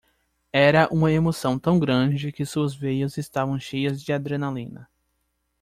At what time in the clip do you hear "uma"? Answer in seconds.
0.91-1.11